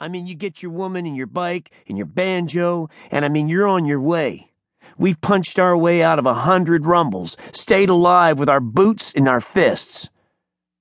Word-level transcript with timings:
I 0.00 0.08
mean, 0.08 0.26
you 0.26 0.34
get 0.34 0.62
your 0.62 0.72
woman 0.72 1.04
and 1.04 1.14
your 1.14 1.26
bike 1.26 1.70
and 1.86 1.98
your 1.98 2.06
banjo, 2.06 2.88
and 3.10 3.22
I 3.22 3.28
mean, 3.28 3.50
you're 3.50 3.68
on 3.68 3.84
your 3.84 4.00
way. 4.00 4.50
We've 4.96 5.20
punched 5.20 5.58
our 5.58 5.76
way 5.76 6.02
out 6.02 6.18
of 6.18 6.24
a 6.24 6.32
hundred 6.32 6.86
rumbles, 6.86 7.36
stayed 7.52 7.90
alive 7.90 8.38
with 8.38 8.48
our 8.48 8.60
boots 8.60 9.12
in 9.12 9.28
our 9.28 9.42
fists. 9.42 10.08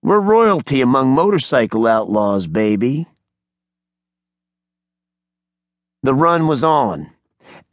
We're 0.02 0.22
royalty 0.22 0.80
among 0.80 1.10
motorcycle 1.10 1.86
outlaws, 1.86 2.48
baby. 2.48 3.08
The 6.02 6.14
run 6.14 6.48
was 6.48 6.64
on. 6.64 7.12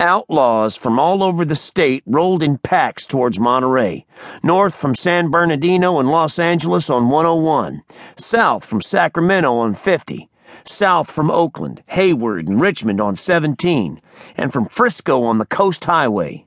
Outlaws 0.01 0.75
from 0.75 0.99
all 0.99 1.23
over 1.23 1.45
the 1.45 1.55
state 1.55 2.03
rolled 2.07 2.43
in 2.43 2.59
packs 2.59 3.07
towards 3.07 3.39
Monterey, 3.39 4.05
north 4.43 4.75
from 4.75 4.97
San 4.97 5.31
Bernardino 5.31 6.01
and 6.01 6.11
Los 6.11 6.41
Angeles 6.41 6.91
on 6.91 7.09
101, 7.09 7.83
south 8.17 8.65
from 8.65 8.81
Sacramento 8.81 9.57
on 9.57 9.75
50, 9.75 10.29
south 10.65 11.11
from 11.11 11.31
Oakland, 11.31 11.83
Hayward, 11.87 12.49
and 12.49 12.61
Richmond 12.61 13.01
on 13.01 13.17
17, 13.17 14.01
and 14.37 14.53
from 14.53 14.69
Frisco 14.69 15.25
on 15.25 15.39
the 15.39 15.47
Coast 15.47 15.85
Highway. 15.85 16.47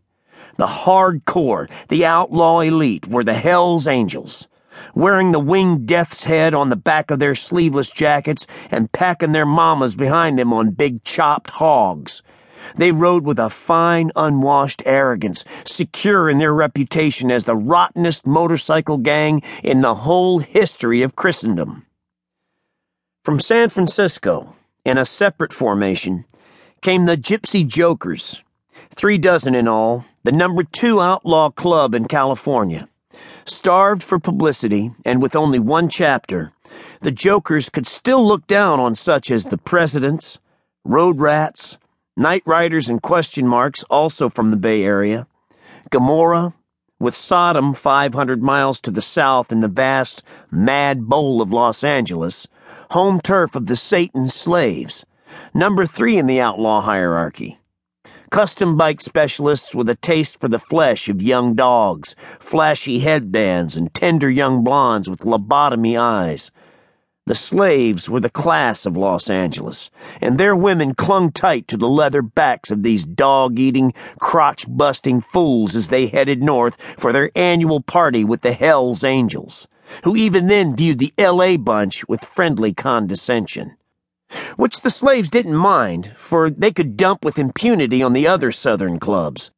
The 0.58 0.68
hardcore, 0.68 1.70
the 1.88 2.06
outlaw 2.06 2.60
elite 2.60 3.08
were 3.08 3.24
the 3.24 3.34
Hells 3.34 3.88
Angels 3.88 4.48
wearing 4.96 5.32
the 5.32 5.40
winged 5.40 5.86
death's 5.88 6.24
head 6.24 6.54
on 6.54 6.70
the 6.70 6.76
back 6.76 7.12
of 7.12 7.20
their 7.20 7.36
sleeveless 7.36 7.90
jackets 7.90 8.48
and 8.72 8.92
packing 8.92 9.32
their 9.32 9.46
mamas 9.46 9.96
behind 9.96 10.40
them 10.40 10.54
on 10.54 10.72
big 10.72 11.04
chopped 11.04 11.50
hogs. 11.52 12.22
They 12.78 12.92
rode 12.92 13.26
with 13.26 13.40
a 13.40 13.50
fine, 13.50 14.12
unwashed 14.16 14.84
arrogance, 14.86 15.44
secure 15.66 16.30
in 16.30 16.38
their 16.38 16.54
reputation 16.54 17.32
as 17.32 17.46
the 17.46 17.56
rottenest 17.56 18.28
motorcycle 18.28 18.98
gang 18.98 19.42
in 19.64 19.82
the 19.82 19.96
whole 19.96 20.40
history 20.40 21.02
of 21.02 21.16
Christendom. 21.16 21.86
From 23.30 23.40
San 23.40 23.70
Francisco, 23.70 24.56
in 24.84 24.98
a 24.98 25.06
separate 25.06 25.54
formation, 25.54 26.26
came 26.82 27.06
the 27.06 27.16
Gypsy 27.16 27.64
Jokers, 27.64 28.42
three 28.90 29.20
dozen 29.20 29.54
in 29.54 29.68
all, 29.68 30.04
the 30.24 30.32
number 30.32 30.64
two 30.64 31.00
outlaw 31.00 31.52
club 31.52 31.94
in 31.94 32.08
California. 32.08 32.90
Starved 33.46 34.02
for 34.02 34.18
publicity 34.18 34.96
and 35.06 35.22
with 35.22 35.36
only 35.36 35.60
one 35.60 35.90
chapter, 35.90 36.54
the 37.02 37.12
Jokers 37.12 37.70
could 37.70 37.86
still 37.86 38.28
look 38.28 38.48
down 38.48 38.80
on 38.80 38.96
such 38.96 39.30
as 39.30 39.44
the 39.44 39.60
Presidents, 39.60 40.40
Road 40.84 41.20
Rats, 41.20 41.78
Night 42.18 42.42
Riders 42.48 42.90
and 42.90 43.00
question 43.00 43.48
marks, 43.48 43.84
also 43.92 44.28
from 44.28 44.50
the 44.50 44.58
Bay 44.58 44.82
Area, 44.82 45.28
Gomorrah, 45.92 46.56
with 47.00 47.16
Sodom 47.16 47.74
500 47.74 48.44
miles 48.44 48.80
to 48.82 48.92
the 48.92 49.02
south 49.02 49.52
in 49.52 49.62
the 49.62 49.68
vast 49.68 50.22
Mad 50.52 51.06
Bowl 51.06 51.42
of 51.42 51.54
Los 51.54 51.84
Angeles, 51.84 52.48
home 52.92 53.22
turf 53.22 53.56
of 53.56 53.68
the 53.68 53.76
Satan 53.76 54.28
slaves, 54.28 55.06
number 55.54 55.86
three 55.86 56.18
in 56.18 56.28
the 56.28 56.42
outlaw 56.42 56.82
hierarchy 56.82 57.60
custom 58.30 58.78
bike 58.78 59.02
specialists 59.02 59.74
with 59.74 59.90
a 59.90 59.96
taste 59.96 60.40
for 60.40 60.48
the 60.48 60.60
flesh 60.60 61.10
of 61.10 61.22
young 61.22 61.56
dogs, 61.56 62.16
flashy 62.40 63.00
headbands, 63.00 63.76
and 63.76 63.94
tender 63.94 64.30
young 64.30 64.64
blondes 64.64 65.10
with 65.10 65.22
lobotomy 65.22 66.00
eyes. 66.00 66.52
The 67.30 67.36
slaves 67.36 68.10
were 68.10 68.22
the 68.22 68.32
class 68.32 68.88
of 68.88 68.98
Los 68.98 69.30
Angeles, 69.30 69.92
and 70.20 70.40
their 70.40 70.56
women 70.56 70.96
clung 70.96 71.32
tight 71.32 71.68
to 71.68 71.78
the 71.78 71.88
leather 71.88 72.24
backs 72.24 72.72
of 72.72 72.82
these 72.82 73.04
dog 73.04 73.60
eating, 73.60 73.94
crotch 74.20 74.66
busting 74.68 75.22
fools 75.22 75.76
as 75.76 75.90
they 75.90 76.08
headed 76.08 76.42
north 76.42 76.76
for 76.98 77.14
their 77.14 77.30
annual 77.36 77.82
party 77.82 78.24
with 78.24 78.42
the 78.42 78.54
Hells 78.54 79.04
Angels, 79.04 79.68
who 80.04 80.16
even 80.16 80.48
then 80.48 80.76
viewed 80.76 80.98
the 80.98 81.14
L.A. 81.20 81.56
bunch 81.56 82.04
with 82.08 82.26
friendly 82.26 82.74
condescension 82.74 83.78
which 84.56 84.82
the 84.82 84.90
slaves 84.90 85.30
didn't 85.30 85.56
mind, 85.56 86.12
for 86.16 86.50
they 86.50 86.72
could 86.72 86.98
dump 86.98 87.24
with 87.24 87.38
impunity 87.38 88.02
on 88.02 88.14
the 88.14 88.26
other 88.26 88.52
Southern 88.52 88.98
clubs. 89.00 89.52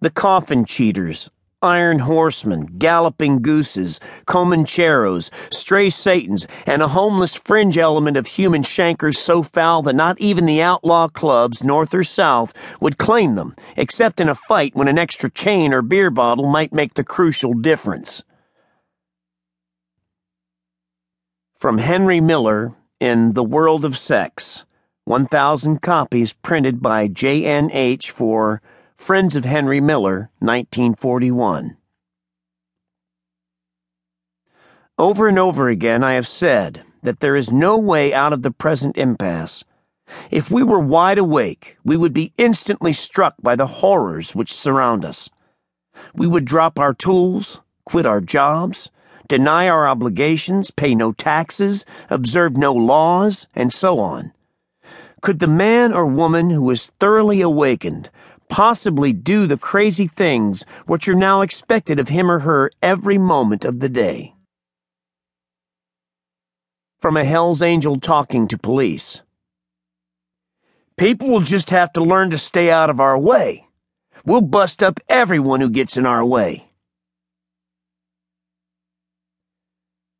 The 0.00 0.08
coffin 0.08 0.64
cheaters, 0.64 1.28
iron 1.62 2.00
horsemen, 2.00 2.66
galloping 2.78 3.40
gooses, 3.40 4.00
comancheros, 4.26 5.30
stray 5.52 5.88
satans, 5.88 6.46
and 6.66 6.82
a 6.82 6.88
homeless 6.88 7.34
fringe 7.34 7.78
element 7.78 8.16
of 8.16 8.26
human 8.26 8.62
chancres 8.62 9.18
so 9.18 9.42
foul 9.42 9.82
that 9.82 9.94
not 9.94 10.20
even 10.20 10.46
the 10.46 10.60
outlaw 10.60 11.08
clubs, 11.08 11.62
north 11.62 11.94
or 11.94 12.02
south, 12.02 12.52
would 12.80 12.98
claim 12.98 13.34
them, 13.36 13.54
except 13.76 14.20
in 14.20 14.28
a 14.28 14.34
fight 14.34 14.74
when 14.74 14.88
an 14.88 14.98
extra 14.98 15.30
chain 15.30 15.72
or 15.72 15.82
beer 15.82 16.10
bottle 16.10 16.48
might 16.48 16.72
make 16.72 16.94
the 16.94 17.04
crucial 17.04 17.54
difference. 17.54 18.24
From 21.56 21.78
Henry 21.78 22.20
Miller 22.20 22.74
in 22.98 23.34
The 23.34 23.44
World 23.44 23.84
of 23.84 23.96
Sex, 23.96 24.64
1,000 25.04 25.82
copies 25.82 26.32
printed 26.32 26.80
by 26.80 27.08
J.N.H. 27.08 28.10
for 28.10 28.62
Friends 29.02 29.34
of 29.34 29.44
Henry 29.44 29.80
Miller, 29.80 30.30
1941. 30.38 31.76
Over 34.96 35.26
and 35.26 35.38
over 35.40 35.68
again, 35.68 36.04
I 36.04 36.12
have 36.12 36.28
said 36.28 36.84
that 37.02 37.18
there 37.18 37.34
is 37.34 37.50
no 37.50 37.76
way 37.76 38.14
out 38.14 38.32
of 38.32 38.42
the 38.42 38.52
present 38.52 38.96
impasse. 38.96 39.64
If 40.30 40.52
we 40.52 40.62
were 40.62 40.78
wide 40.78 41.18
awake, 41.18 41.78
we 41.82 41.96
would 41.96 42.12
be 42.12 42.32
instantly 42.38 42.92
struck 42.92 43.34
by 43.42 43.56
the 43.56 43.66
horrors 43.66 44.36
which 44.36 44.54
surround 44.54 45.04
us. 45.04 45.28
We 46.14 46.28
would 46.28 46.44
drop 46.44 46.78
our 46.78 46.94
tools, 46.94 47.58
quit 47.84 48.06
our 48.06 48.20
jobs, 48.20 48.88
deny 49.26 49.68
our 49.68 49.88
obligations, 49.88 50.70
pay 50.70 50.94
no 50.94 51.10
taxes, 51.10 51.84
observe 52.08 52.56
no 52.56 52.72
laws, 52.72 53.48
and 53.52 53.72
so 53.72 53.98
on. 53.98 54.32
Could 55.22 55.40
the 55.40 55.48
man 55.48 55.92
or 55.92 56.06
woman 56.06 56.50
who 56.50 56.70
is 56.70 56.92
thoroughly 57.00 57.40
awakened 57.40 58.08
possibly 58.52 59.14
do 59.14 59.46
the 59.46 59.56
crazy 59.56 60.06
things 60.06 60.62
which 60.84 61.08
are 61.08 61.14
now 61.14 61.40
expected 61.40 61.98
of 61.98 62.10
him 62.10 62.30
or 62.30 62.40
her 62.40 62.70
every 62.82 63.16
moment 63.16 63.64
of 63.64 63.80
the 63.80 63.88
day? 63.88 64.34
From 67.00 67.16
a 67.16 67.24
Hell's 67.24 67.62
Angel 67.62 67.98
talking 67.98 68.46
to 68.48 68.58
police. 68.58 69.22
People 70.98 71.30
will 71.30 71.40
just 71.40 71.70
have 71.70 71.94
to 71.94 72.04
learn 72.04 72.28
to 72.28 72.36
stay 72.36 72.70
out 72.70 72.90
of 72.90 73.00
our 73.00 73.18
way. 73.18 73.68
We'll 74.26 74.42
bust 74.42 74.82
up 74.82 75.00
everyone 75.08 75.62
who 75.62 75.70
gets 75.70 75.96
in 75.96 76.04
our 76.04 76.22
way. 76.22 76.68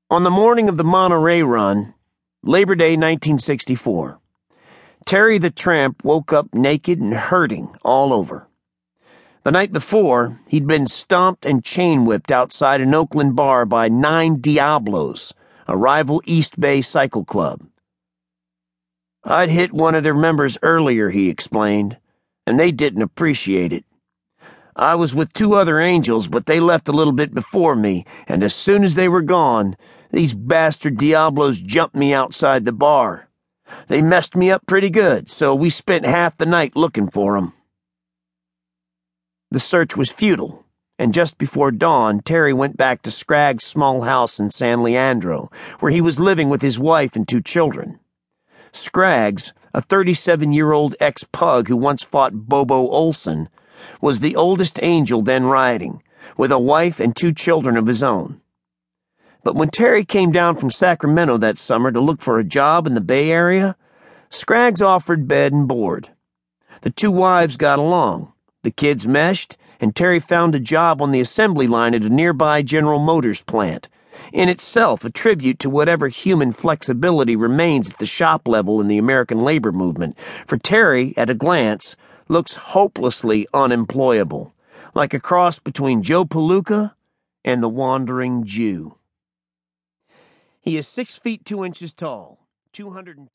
On 0.08 0.24
the 0.24 0.30
morning 0.30 0.70
of 0.70 0.78
the 0.78 0.84
Monterey 0.84 1.42
run, 1.42 1.92
Labor 2.42 2.76
Day 2.76 2.92
1964, 2.92 4.21
Terry 5.04 5.38
the 5.38 5.50
Tramp 5.50 6.04
woke 6.04 6.32
up 6.32 6.54
naked 6.54 7.00
and 7.00 7.14
hurting 7.14 7.74
all 7.84 8.12
over. 8.12 8.48
The 9.44 9.50
night 9.50 9.72
before, 9.72 10.40
he'd 10.46 10.66
been 10.66 10.86
stomped 10.86 11.44
and 11.44 11.64
chain 11.64 12.04
whipped 12.04 12.30
outside 12.30 12.80
an 12.80 12.94
Oakland 12.94 13.34
bar 13.34 13.64
by 13.64 13.88
Nine 13.88 14.40
Diablos, 14.40 15.34
a 15.66 15.76
rival 15.76 16.22
East 16.26 16.60
Bay 16.60 16.80
cycle 16.80 17.24
club. 17.24 17.66
I'd 19.24 19.50
hit 19.50 19.72
one 19.72 19.94
of 19.94 20.04
their 20.04 20.14
members 20.14 20.58
earlier, 20.62 21.10
he 21.10 21.28
explained, 21.28 21.98
and 22.46 22.58
they 22.58 22.70
didn't 22.72 23.02
appreciate 23.02 23.72
it. 23.72 23.84
I 24.76 24.94
was 24.94 25.14
with 25.14 25.32
two 25.32 25.54
other 25.54 25.80
angels, 25.80 26.28
but 26.28 26.46
they 26.46 26.60
left 26.60 26.88
a 26.88 26.92
little 26.92 27.12
bit 27.12 27.34
before 27.34 27.76
me, 27.76 28.06
and 28.26 28.42
as 28.42 28.54
soon 28.54 28.84
as 28.84 28.94
they 28.94 29.08
were 29.08 29.22
gone, 29.22 29.76
these 30.10 30.34
bastard 30.34 30.98
Diablos 30.98 31.60
jumped 31.60 31.94
me 31.94 32.14
outside 32.14 32.64
the 32.64 32.72
bar. 32.72 33.28
They 33.88 34.02
messed 34.02 34.36
me 34.36 34.50
up 34.50 34.66
pretty 34.66 34.90
good, 34.90 35.30
so 35.30 35.54
we 35.54 35.70
spent 35.70 36.04
half 36.04 36.36
the 36.36 36.46
night 36.46 36.76
looking 36.76 37.08
for 37.08 37.36
'em. 37.36 37.52
The 39.50 39.60
search 39.60 39.96
was 39.96 40.10
futile, 40.10 40.64
and 40.98 41.14
just 41.14 41.38
before 41.38 41.70
dawn, 41.70 42.20
Terry 42.20 42.52
went 42.52 42.76
back 42.76 43.02
to 43.02 43.10
Scragg's 43.10 43.64
small 43.64 44.02
house 44.02 44.38
in 44.38 44.50
San 44.50 44.82
Leandro, 44.82 45.50
where 45.80 45.90
he 45.90 46.00
was 46.00 46.20
living 46.20 46.48
with 46.48 46.62
his 46.62 46.78
wife 46.78 47.16
and 47.16 47.26
two 47.26 47.40
children. 47.40 47.98
Scraggs, 48.72 49.52
a 49.74 49.80
37 49.80 50.52
year 50.52 50.72
old 50.72 50.94
ex 51.00 51.24
pug 51.32 51.68
who 51.68 51.76
once 51.76 52.02
fought 52.02 52.32
Bobo 52.34 52.88
Olson, 52.88 53.48
was 54.02 54.20
the 54.20 54.36
oldest 54.36 54.78
angel 54.82 55.22
then 55.22 55.44
riding, 55.44 56.02
with 56.36 56.52
a 56.52 56.58
wife 56.58 57.00
and 57.00 57.16
two 57.16 57.32
children 57.32 57.76
of 57.78 57.86
his 57.86 58.02
own. 58.02 58.41
But 59.44 59.56
when 59.56 59.70
Terry 59.70 60.04
came 60.04 60.30
down 60.30 60.56
from 60.56 60.70
Sacramento 60.70 61.36
that 61.38 61.58
summer 61.58 61.90
to 61.90 62.00
look 62.00 62.20
for 62.20 62.38
a 62.38 62.44
job 62.44 62.86
in 62.86 62.94
the 62.94 63.00
Bay 63.00 63.30
Area, 63.30 63.76
Scraggs 64.30 64.80
offered 64.80 65.26
bed 65.26 65.52
and 65.52 65.66
board. 65.66 66.10
The 66.82 66.90
two 66.90 67.10
wives 67.10 67.56
got 67.56 67.78
along, 67.78 68.32
the 68.62 68.70
kids 68.70 69.06
meshed, 69.06 69.56
and 69.80 69.94
Terry 69.94 70.20
found 70.20 70.54
a 70.54 70.60
job 70.60 71.02
on 71.02 71.10
the 71.10 71.20
assembly 71.20 71.66
line 71.66 71.92
at 71.92 72.02
a 72.02 72.08
nearby 72.08 72.62
General 72.62 73.00
Motors 73.00 73.42
plant, 73.42 73.88
in 74.32 74.48
itself 74.48 75.04
a 75.04 75.10
tribute 75.10 75.58
to 75.58 75.70
whatever 75.70 76.08
human 76.08 76.52
flexibility 76.52 77.34
remains 77.34 77.90
at 77.90 77.98
the 77.98 78.06
shop 78.06 78.46
level 78.46 78.80
in 78.80 78.86
the 78.86 78.98
American 78.98 79.40
labor 79.40 79.72
movement, 79.72 80.16
for 80.46 80.56
Terry, 80.56 81.14
at 81.16 81.30
a 81.30 81.34
glance, 81.34 81.96
looks 82.28 82.54
hopelessly 82.54 83.48
unemployable, 83.52 84.54
like 84.94 85.12
a 85.12 85.20
cross 85.20 85.58
between 85.58 86.02
Joe 86.02 86.24
Palooka 86.24 86.94
and 87.44 87.60
the 87.60 87.68
Wandering 87.68 88.44
Jew. 88.44 88.94
He 90.62 90.76
is 90.76 90.86
six 90.86 91.16
feet 91.16 91.44
two 91.44 91.64
inches 91.64 91.92
tall, 91.92 92.46
210. 92.72 93.28